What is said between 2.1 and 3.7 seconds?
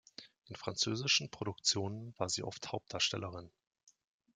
war sie oft Hauptdarstellerin.